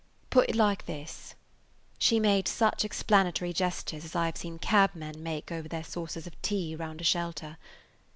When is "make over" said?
5.21-5.67